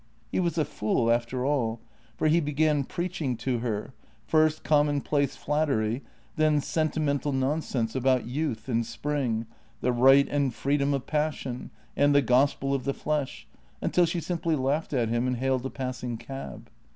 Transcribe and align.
He 0.31 0.39
was 0.39 0.57
a 0.57 0.65
fool, 0.65 1.11
after 1.11 1.45
all, 1.45 1.79
for 2.17 2.27
he 2.27 2.39
began 2.39 2.85
preaching 2.85 3.37
to 3.37 3.59
her— 3.59 3.93
first 4.25 4.63
com 4.63 4.87
monplace 4.87 5.37
flattery, 5.37 6.01
then 6.37 6.59
sentimental 6.59 7.31
nonsense 7.31 7.93
about 7.93 8.25
youth 8.25 8.67
and 8.67 8.83
spring, 8.83 9.45
the 9.81 9.91
right 9.91 10.27
and 10.27 10.51
freedom 10.55 10.95
of 10.95 11.05
passion, 11.05 11.69
and 11.95 12.15
the 12.15 12.23
gospel 12.23 12.73
of 12.73 12.83
the 12.85 12.95
flesh, 12.95 13.47
until 13.79 14.07
she 14.07 14.19
simply 14.19 14.55
laughed 14.55 14.91
at 14.91 15.09
him 15.09 15.27
and 15.27 15.37
hailed 15.37 15.67
a 15.67 15.69
passing 15.69 16.17
cab. 16.17 16.71